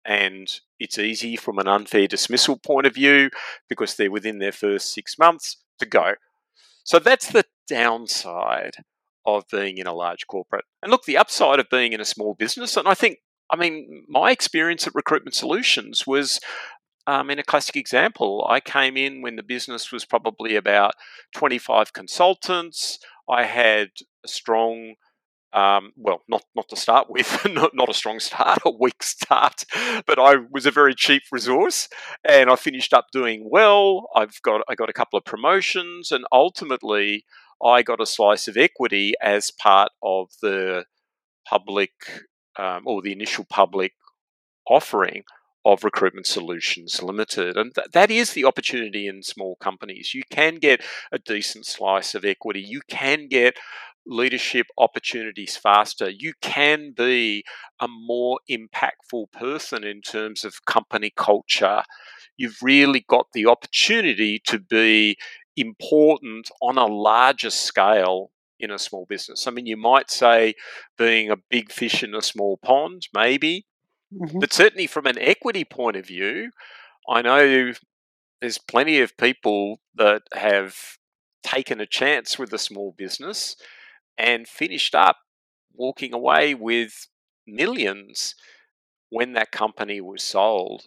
and 0.04 0.61
it's 0.78 0.99
easy 0.99 1.37
from 1.37 1.58
an 1.58 1.68
unfair 1.68 2.06
dismissal 2.06 2.56
point 2.56 2.87
of 2.87 2.94
view 2.94 3.30
because 3.68 3.94
they're 3.94 4.11
within 4.11 4.38
their 4.38 4.52
first 4.52 4.92
six 4.92 5.18
months 5.18 5.56
to 5.78 5.87
go. 5.87 6.14
So 6.85 6.99
that's 6.99 7.28
the 7.30 7.44
downside 7.68 8.76
of 9.26 9.44
being 9.50 9.78
in 9.78 9.88
a 9.88 9.94
large 9.94 10.26
corporate. 10.28 10.64
And 10.82 10.92
look, 10.92 11.04
the 11.04 11.16
upside 11.16 11.58
of 11.58 11.68
being 11.68 11.92
in 11.92 12.00
a 12.00 12.04
small 12.04 12.35
business, 12.35 12.76
and 12.76 12.87
I 12.87 12.94
think 12.94 13.18
I 13.50 13.56
mean, 13.56 14.04
my 14.08 14.30
experience 14.30 14.87
at 14.87 14.94
Recruitment 14.94 15.35
Solutions 15.35 16.06
was 16.06 16.40
um, 17.06 17.30
in 17.30 17.38
a 17.38 17.44
classic 17.44 17.76
example, 17.76 18.46
I 18.48 18.60
came 18.60 18.96
in 18.96 19.22
when 19.22 19.36
the 19.36 19.42
business 19.42 19.92
was 19.92 20.04
probably 20.04 20.56
about 20.56 20.94
25 21.34 21.92
consultants. 21.92 22.98
I 23.28 23.44
had 23.44 23.88
a 24.25 24.28
strong, 24.28 24.94
um, 25.52 25.92
well, 25.96 26.22
not 26.28 26.42
not 26.56 26.68
to 26.70 26.76
start 26.76 27.08
with, 27.08 27.46
not, 27.50 27.72
not 27.75 27.88
a 27.88 27.94
strong 27.94 28.18
start, 28.18 28.58
a 28.64 28.70
weak 28.70 29.02
start, 29.02 29.64
but 30.06 30.18
I 30.18 30.36
was 30.50 30.66
a 30.66 30.70
very 30.70 30.94
cheap 30.94 31.22
resource, 31.30 31.88
and 32.28 32.50
I 32.50 32.56
finished 32.56 32.92
up 32.92 33.06
doing 33.12 33.48
well. 33.50 34.08
I've 34.14 34.40
got 34.42 34.62
I 34.68 34.75
got 34.75 34.90
a 34.90 34.94
couple 34.94 35.16
of 35.16 35.25
promotions, 35.25 36.10
and 36.10 36.25
ultimately, 36.32 37.25
I 37.64 37.82
got 37.82 38.00
a 38.00 38.06
slice 38.06 38.48
of 38.48 38.56
equity 38.56 39.14
as 39.22 39.50
part 39.52 39.90
of 40.02 40.30
the 40.42 40.84
public 41.48 41.92
um, 42.58 42.82
or 42.84 43.00
the 43.00 43.12
initial 43.12 43.44
public 43.48 43.92
offering 44.68 45.22
of 45.66 45.82
Recruitment 45.82 46.28
Solutions 46.28 47.02
Limited. 47.02 47.56
And 47.56 47.75
th- 47.75 47.88
that 47.92 48.08
is 48.08 48.32
the 48.32 48.44
opportunity 48.44 49.08
in 49.08 49.25
small 49.25 49.56
companies. 49.56 50.14
You 50.14 50.23
can 50.30 50.56
get 50.56 50.80
a 51.11 51.18
decent 51.18 51.66
slice 51.66 52.14
of 52.14 52.25
equity, 52.25 52.61
you 52.61 52.82
can 52.88 53.26
get 53.26 53.56
leadership 54.06 54.68
opportunities 54.78 55.56
faster, 55.56 56.08
you 56.08 56.35
can 56.40 56.94
be 56.96 57.42
a 57.80 57.88
more 57.88 58.38
impactful 58.49 59.32
person 59.32 59.82
in 59.82 60.02
terms 60.02 60.44
of 60.44 60.64
company 60.66 61.12
culture. 61.16 61.82
You've 62.37 62.58
really 62.62 63.04
got 63.08 63.26
the 63.35 63.46
opportunity 63.46 64.40
to 64.46 64.61
be 64.61 65.16
important 65.56 66.49
on 66.62 66.78
a 66.78 66.87
larger 66.87 67.50
scale 67.50 68.30
in 68.61 68.70
a 68.70 68.78
small 68.78 69.04
business. 69.08 69.49
I 69.49 69.50
mean, 69.50 69.66
you 69.66 69.76
might 69.76 70.12
say 70.12 70.54
being 70.96 71.28
a 71.28 71.37
big 71.50 71.73
fish 71.73 72.04
in 72.04 72.14
a 72.14 72.23
small 72.23 72.56
pond, 72.62 73.08
maybe, 73.12 73.66
mm-hmm. 74.20 74.38
but 74.38 74.52
certainly 74.52 74.87
from 74.87 75.06
an 75.06 75.18
equity 75.18 75.64
point 75.64 75.96
of 75.96 76.06
view, 76.06 76.50
I 77.08 77.23
know 77.23 77.73
there's 78.40 78.58
plenty 78.58 79.00
of 79.00 79.16
people 79.16 79.80
that 79.94 80.23
have 80.35 80.76
taken 81.42 81.80
a 81.80 81.87
chance 81.87 82.38
with 82.38 82.52
a 82.52 82.58
small 82.58 82.94
business 82.96 83.56
and 84.18 84.49
finished 84.49 84.94
up 84.94 85.16
walking 85.75 86.12
away 86.12 86.54
with 86.54 87.08
millions 87.46 88.35
when 89.11 89.35
that 89.35 89.52
company 89.52 90.00
was 90.00 90.23
sold. 90.23 90.85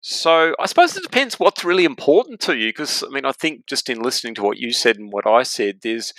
So 0.00 0.54
I 0.60 0.66
suppose 0.66 0.96
it 0.96 1.02
depends 1.02 1.40
what's 1.40 1.64
really 1.64 1.84
important 1.84 2.40
to 2.40 2.56
you. 2.56 2.68
Because 2.68 3.02
I 3.02 3.08
mean, 3.08 3.24
I 3.24 3.32
think 3.32 3.66
just 3.66 3.88
in 3.88 4.00
listening 4.00 4.34
to 4.36 4.42
what 4.42 4.58
you 4.58 4.72
said 4.72 4.98
and 4.98 5.12
what 5.12 5.26
I 5.26 5.42
said, 5.42 5.80
there's 5.82 6.12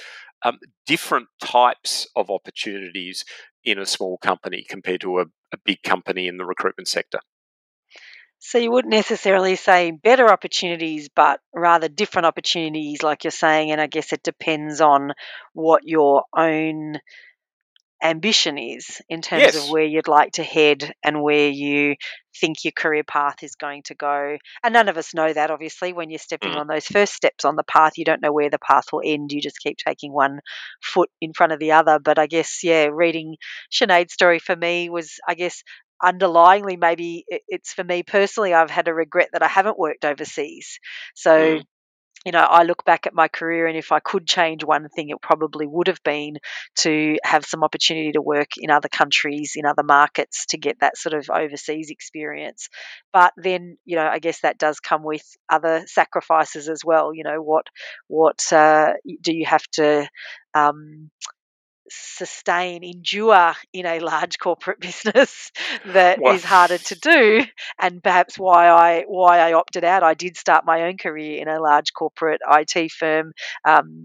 um, 0.44 0.58
different 0.86 1.27
types 1.42 2.08
of 2.16 2.30
opportunities 2.30 3.24
in 3.63 3.80
a 3.80 3.86
small 3.86 4.18
company 4.18 4.66
compared 4.68 5.01
to 5.01 5.20
a, 5.20 5.25
a 5.54 5.58
big 5.63 5.82
company 5.84 6.27
in 6.27 6.38
the 6.38 6.46
recruitment 6.46 6.88
sector. 6.88 7.20
So 8.39 8.60
you 8.60 8.72
wouldn't 8.72 8.94
necessarily 8.94 9.56
say 9.56 9.92
better 9.92 10.30
opportunities, 10.30 11.10
but 11.13 11.39
rather 11.54 11.89
different 11.89 12.27
opportunities, 12.27 13.01
like 13.01 13.24
you're 13.24 13.32
saying. 13.32 13.72
And 13.72 13.82
I 13.82 13.88
guess 13.88 14.13
it 14.13 14.22
depends 14.24 14.80
on 14.80 15.13
what 15.54 15.82
your 15.86 16.24
own 16.36 17.00
ambition 18.01 18.58
is 18.58 19.01
in 19.10 19.22
terms 19.22 19.42
yes. 19.42 19.56
of 19.56 19.70
where 19.72 19.84
you'd 19.84 20.08
like 20.08 20.34
to 20.34 20.44
head 20.44 20.94
and 21.04 21.22
where 21.22 21.50
you 21.50 21.96
think 22.39 22.63
your 22.63 22.72
career 22.72 23.04
path 23.04 23.42
is 23.44 23.56
going 23.56 23.84
to 23.84 23.96
go. 23.96 24.38
And 24.63 24.74
none 24.74 24.89
of 24.89 24.98
us 24.98 25.13
know 25.13 25.32
that, 25.32 25.51
obviously. 25.51 25.94
When 25.94 26.10
you're 26.10 26.20
stepping 26.20 26.51
mm. 26.51 26.58
on 26.58 26.68
those 26.68 26.86
first 26.86 27.13
steps 27.13 27.46
on 27.46 27.56
the 27.56 27.63
path, 27.63 27.98
you 27.98 28.06
don't 28.06 28.22
know 28.22 28.32
where 28.32 28.50
the 28.50 28.60
path 28.60 28.86
will 28.92 29.01
end. 29.04 29.32
You 29.32 29.42
just 29.42 29.60
keep 29.60 29.77
taking 29.77 30.13
one 30.13 30.39
foot 30.82 31.10
in 31.22 31.34
front 31.34 31.54
of 31.54 31.60
the 31.60 31.72
other. 31.72 32.00
But 32.00 32.20
I 32.20 32.27
guess, 32.27 32.60
yeah, 32.63 32.89
reading 32.92 33.38
Sinead's 33.72 34.13
story 34.13 34.39
for 34.39 34.56
me 34.56 34.89
was, 34.89 35.16
I 35.27 35.36
guess, 35.36 35.63
underlyingly 36.04 36.77
maybe 36.80 37.25
it's 37.48 37.74
for 37.74 37.84
me 37.84 38.04
personally 38.04 38.54
i've 38.54 38.70
had 38.70 38.88
a 38.88 38.94
regret 38.94 39.30
that 39.34 39.42
i 39.42 39.48
haven't 39.48 39.80
worked 39.80 40.06
overseas 40.06 40.80
so 41.16 41.32
mm 41.32 41.63
you 42.25 42.32
know, 42.32 42.39
I 42.39 42.63
look 42.63 42.84
back 42.86 43.08
at 43.08 43.13
my 43.13 43.27
career 43.27 43.67
and 43.67 43.77
if 43.77 43.91
I 43.91 43.99
could 43.99 44.25
change 44.25 44.63
one 44.63 44.89
thing, 44.89 45.10
it 45.10 45.21
probably 45.21 45.65
would 45.67 45.88
have 45.88 46.01
been 46.03 46.38
to 46.77 47.17
have 47.23 47.45
some 47.45 47.63
opportunity 47.63 48.12
to 48.13 48.21
work 48.21 48.51
in 48.58 48.69
other 48.69 48.89
countries, 48.89 49.53
in 49.56 49.65
other 49.65 49.84
markets 49.84 50.47
to 50.47 50.58
get 50.58 50.80
that 50.80 50.97
sort 50.97 51.13
of 51.13 51.30
overseas 51.30 51.89
experience. 51.89 52.69
But 53.13 53.34
then, 53.38 53.77
you 53.86 53.95
know, 53.95 54.08
I 54.08 54.19
guess 54.19 54.41
that 54.41 54.58
does 54.58 54.80
come 54.80 55.03
with 55.03 55.23
other 55.49 55.84
sacrifices 55.88 56.69
as 56.69 56.84
well. 56.84 57.13
You 57.13 57.23
know, 57.23 57.41
what 57.41 57.67
what 58.08 58.51
uh, 58.51 58.93
do 59.21 59.36
you 59.36 59.45
have 59.45 59.65
to 59.73 60.08
um, 60.53 61.10
sustain, 61.89 62.84
endure 62.84 63.54
in 63.73 63.86
a 63.86 64.00
large 64.00 64.39
corporate 64.39 64.80
business 64.82 65.52
that 65.86 66.19
is 66.26 66.43
harder 66.43 66.78
to 66.78 66.95
do, 67.00 67.45
and 67.80 68.04
perhaps 68.04 68.38
why 68.38 68.69
I 68.69 69.04
why 69.08 69.39
I 69.39 69.54
opted 69.54 69.84
out. 69.84 70.04
I 70.04 70.13
did 70.13 70.38
start 70.38 70.65
my 70.65 70.84
own 70.84 70.97
career 70.97 71.41
in 71.41 71.47
a 71.47 71.62
large 71.62 71.93
corporate 71.93 72.41
IT 72.47 72.91
firm, 72.91 73.34
um, 73.65 74.04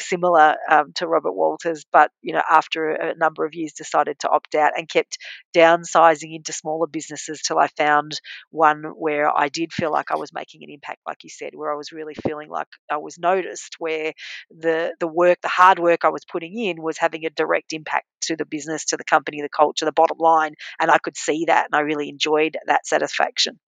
similar 0.00 0.56
um, 0.68 0.92
to 0.96 1.06
Robert 1.06 1.32
Walters, 1.32 1.84
but 1.92 2.10
you 2.22 2.32
know 2.32 2.42
after 2.48 2.90
a 2.90 3.14
number 3.16 3.44
of 3.44 3.54
years 3.54 3.72
decided 3.72 4.18
to 4.20 4.28
opt 4.28 4.54
out 4.54 4.72
and 4.76 4.88
kept 4.88 5.18
downsizing 5.54 6.34
into 6.34 6.52
smaller 6.52 6.86
businesses 6.86 7.42
till 7.42 7.58
I 7.58 7.68
found 7.76 8.20
one 8.50 8.82
where 8.96 9.30
I 9.36 9.48
did 9.48 9.72
feel 9.72 9.92
like 9.92 10.10
I 10.10 10.16
was 10.16 10.32
making 10.32 10.62
an 10.62 10.70
impact, 10.70 11.00
like 11.06 11.24
you 11.24 11.30
said, 11.30 11.50
where 11.54 11.72
I 11.72 11.76
was 11.76 11.92
really 11.92 12.14
feeling 12.26 12.48
like 12.48 12.68
I 12.90 12.96
was 12.98 13.18
noticed, 13.18 13.76
where 13.78 14.12
the 14.50 14.94
the 15.00 15.08
work, 15.08 15.38
the 15.42 15.48
hard 15.48 15.78
work 15.78 16.04
I 16.04 16.10
was 16.10 16.24
putting 16.24 16.58
in 16.58 16.82
was 16.82 16.98
having 16.98 17.24
a 17.24 17.30
direct 17.30 17.72
impact 17.72 18.06
to 18.22 18.36
the 18.36 18.44
business, 18.44 18.84
to 18.86 18.96
the 18.96 19.04
company, 19.04 19.40
the 19.42 19.48
culture, 19.48 19.84
the 19.84 19.92
bottom 19.92 20.18
line. 20.18 20.54
And 20.78 20.90
I 20.90 20.98
could 20.98 21.16
see 21.16 21.44
that 21.46 21.66
and 21.66 21.78
I 21.78 21.80
really 21.80 22.08
enjoyed 22.08 22.56
that 22.66 22.86
satisfaction. 22.86 23.58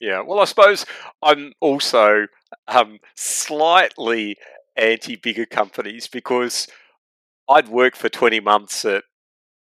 Yeah, 0.00 0.20
well, 0.20 0.38
I 0.38 0.44
suppose 0.44 0.86
I'm 1.22 1.52
also 1.60 2.26
um, 2.68 2.98
slightly 3.16 4.36
anti 4.78 5.16
bigger 5.16 5.46
companies 5.46 6.06
because 6.06 6.68
I'd 7.48 7.68
worked 7.68 7.96
for 7.96 8.08
20 8.08 8.40
months 8.40 8.84
at 8.84 9.04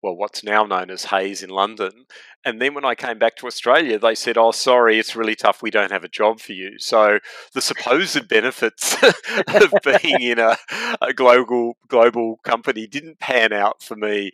well, 0.02 0.16
what's 0.16 0.42
now 0.42 0.64
known 0.64 0.90
as 0.90 1.04
Hays 1.04 1.42
in 1.42 1.50
London. 1.50 2.06
And 2.44 2.60
then 2.60 2.72
when 2.72 2.86
I 2.86 2.94
came 2.94 3.18
back 3.18 3.36
to 3.36 3.46
Australia, 3.46 3.98
they 3.98 4.14
said, 4.14 4.38
"Oh, 4.38 4.50
sorry, 4.50 4.98
it's 4.98 5.14
really 5.14 5.34
tough. 5.34 5.62
We 5.62 5.70
don't 5.70 5.92
have 5.92 6.04
a 6.04 6.08
job 6.08 6.40
for 6.40 6.52
you." 6.52 6.78
So 6.78 7.18
the 7.52 7.60
supposed 7.60 8.28
benefits 8.28 8.96
of 9.48 9.74
being 9.84 10.22
in 10.22 10.38
a, 10.38 10.56
a, 11.02 11.12
global 11.12 11.76
global 11.88 12.38
company 12.44 12.86
didn't 12.86 13.20
pan 13.20 13.52
out 13.52 13.82
for 13.82 13.94
me 13.94 14.32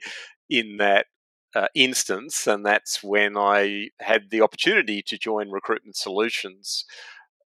in 0.49 0.77
that 0.77 1.07
uh, 1.55 1.67
instance, 1.75 2.47
and 2.47 2.65
that's 2.65 3.03
when 3.03 3.37
I 3.37 3.89
had 4.01 4.31
the 4.31 4.43
opportunity 4.43 5.03
to 5.03 5.19
join 5.19 5.51
Recruitment 5.51 5.97
Solutions. 5.97 6.85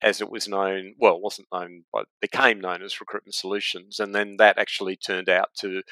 As 0.02 0.20
it 0.20 0.30
was 0.30 0.46
known, 0.46 0.94
well, 0.98 1.20
wasn't 1.20 1.48
known, 1.52 1.84
but 1.92 2.06
became 2.20 2.60
known 2.60 2.82
as 2.82 3.00
Recruitment 3.00 3.34
Solutions, 3.34 3.98
and 3.98 4.14
then 4.14 4.36
that 4.36 4.58
actually 4.58 4.96
turned 4.96 5.28
out 5.28 5.48
to 5.58 5.82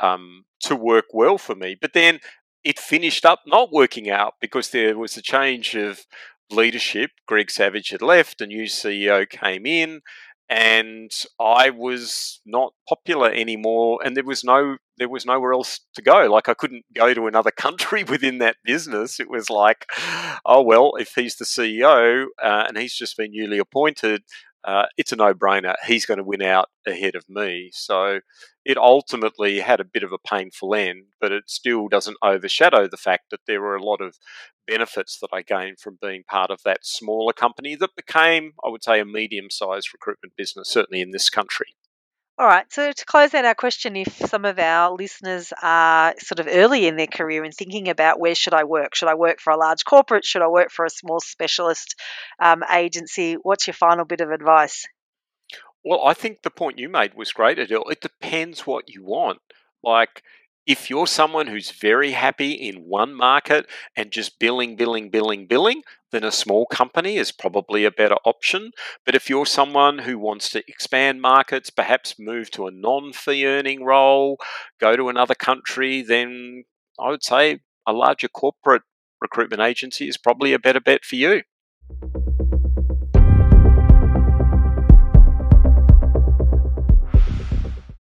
um, 0.00 0.44
to 0.60 0.74
work 0.74 1.06
well 1.12 1.38
for 1.38 1.54
me. 1.54 1.76
But 1.80 1.92
then 1.92 2.20
it 2.64 2.78
finished 2.78 3.24
up 3.26 3.40
not 3.46 3.72
working 3.72 4.08
out 4.08 4.34
because 4.40 4.70
there 4.70 4.96
was 4.96 5.16
a 5.16 5.22
change 5.22 5.74
of 5.74 6.06
leadership. 6.50 7.10
Greg 7.26 7.50
Savage 7.50 7.90
had 7.90 8.02
left, 8.02 8.40
a 8.40 8.46
new 8.46 8.64
CEO 8.64 9.28
came 9.28 9.66
in, 9.66 10.02
and 10.52 11.10
I 11.40 11.70
was 11.70 12.40
not 12.44 12.74
popular 12.86 13.30
anymore. 13.30 14.00
And 14.04 14.14
there 14.14 14.24
was 14.24 14.44
no 14.44 14.76
there 14.98 15.08
was 15.08 15.24
nowhere 15.24 15.54
else 15.54 15.80
to 15.94 16.02
go. 16.02 16.26
Like 16.30 16.48
I 16.48 16.54
couldn't 16.54 16.84
go 16.94 17.14
to 17.14 17.26
another 17.26 17.50
country 17.56 18.04
within 18.04 18.36
that 18.38 18.56
business. 18.62 19.18
It 19.18 19.30
was 19.30 19.48
like, 19.48 19.86
oh 20.44 20.62
well, 20.62 20.92
if 20.98 21.14
he's 21.14 21.36
the 21.36 21.46
CEO 21.46 22.26
uh, 22.42 22.64
and 22.68 22.76
he's 22.76 22.94
just 22.94 23.16
been 23.16 23.32
newly 23.32 23.58
appointed, 23.58 24.24
uh, 24.64 24.86
it's 24.96 25.12
a 25.12 25.16
no 25.16 25.34
brainer. 25.34 25.74
He's 25.86 26.06
going 26.06 26.18
to 26.18 26.24
win 26.24 26.42
out 26.42 26.68
ahead 26.86 27.14
of 27.14 27.28
me. 27.28 27.70
So 27.72 28.20
it 28.64 28.76
ultimately 28.76 29.60
had 29.60 29.80
a 29.80 29.84
bit 29.84 30.02
of 30.02 30.12
a 30.12 30.18
painful 30.18 30.74
end, 30.74 31.06
but 31.20 31.32
it 31.32 31.44
still 31.48 31.88
doesn't 31.88 32.18
overshadow 32.22 32.86
the 32.86 32.96
fact 32.96 33.30
that 33.30 33.40
there 33.46 33.60
were 33.60 33.74
a 33.74 33.82
lot 33.82 34.00
of 34.00 34.18
benefits 34.66 35.18
that 35.20 35.30
I 35.32 35.42
gained 35.42 35.80
from 35.80 35.98
being 36.00 36.22
part 36.28 36.50
of 36.50 36.60
that 36.64 36.86
smaller 36.86 37.32
company 37.32 37.74
that 37.76 37.96
became, 37.96 38.52
I 38.64 38.68
would 38.68 38.84
say, 38.84 39.00
a 39.00 39.04
medium 39.04 39.50
sized 39.50 39.92
recruitment 39.92 40.36
business, 40.36 40.68
certainly 40.68 41.00
in 41.00 41.10
this 41.10 41.28
country. 41.28 41.74
All 42.38 42.46
right. 42.46 42.64
So 42.72 42.90
to 42.90 43.04
close 43.04 43.34
out 43.34 43.44
our 43.44 43.54
question, 43.54 43.94
if 43.94 44.16
some 44.16 44.44
of 44.44 44.58
our 44.58 44.92
listeners 44.94 45.52
are 45.62 46.14
sort 46.18 46.40
of 46.40 46.48
early 46.50 46.86
in 46.86 46.96
their 46.96 47.06
career 47.06 47.44
and 47.44 47.52
thinking 47.52 47.88
about 47.88 48.18
where 48.18 48.34
should 48.34 48.54
I 48.54 48.64
work? 48.64 48.94
Should 48.94 49.08
I 49.08 49.14
work 49.14 49.38
for 49.38 49.52
a 49.52 49.58
large 49.58 49.84
corporate? 49.84 50.24
Should 50.24 50.42
I 50.42 50.48
work 50.48 50.70
for 50.70 50.86
a 50.86 50.90
small 50.90 51.20
specialist 51.20 51.94
um, 52.40 52.64
agency? 52.72 53.34
What's 53.34 53.66
your 53.66 53.74
final 53.74 54.06
bit 54.06 54.22
of 54.22 54.30
advice? 54.30 54.86
Well, 55.84 56.04
I 56.04 56.14
think 56.14 56.42
the 56.42 56.50
point 56.50 56.78
you 56.78 56.88
made 56.88 57.14
was 57.14 57.32
great, 57.32 57.58
Adele. 57.58 57.88
It 57.90 58.00
depends 58.00 58.66
what 58.66 58.88
you 58.88 59.04
want. 59.04 59.40
Like, 59.82 60.22
if 60.66 60.88
you're 60.88 61.06
someone 61.06 61.48
who's 61.48 61.70
very 61.70 62.12
happy 62.12 62.52
in 62.52 62.84
one 62.84 63.14
market 63.14 63.66
and 63.96 64.12
just 64.12 64.38
billing, 64.38 64.76
billing, 64.76 65.10
billing, 65.10 65.46
billing, 65.46 65.82
then 66.12 66.24
a 66.24 66.30
small 66.30 66.66
company 66.66 67.16
is 67.16 67.32
probably 67.32 67.84
a 67.84 67.90
better 67.90 68.16
option. 68.24 68.70
But 69.04 69.14
if 69.14 69.28
you're 69.28 69.46
someone 69.46 69.98
who 70.00 70.18
wants 70.18 70.50
to 70.50 70.62
expand 70.68 71.20
markets, 71.20 71.70
perhaps 71.70 72.18
move 72.18 72.50
to 72.52 72.66
a 72.66 72.70
non 72.70 73.12
fee 73.12 73.46
earning 73.46 73.84
role, 73.84 74.38
go 74.80 74.96
to 74.96 75.08
another 75.08 75.34
country, 75.34 76.02
then 76.02 76.64
I 77.00 77.10
would 77.10 77.24
say 77.24 77.60
a 77.86 77.92
larger 77.92 78.28
corporate 78.28 78.82
recruitment 79.20 79.62
agency 79.62 80.08
is 80.08 80.16
probably 80.16 80.52
a 80.52 80.58
better 80.58 80.80
bet 80.80 81.04
for 81.04 81.16
you. 81.16 81.42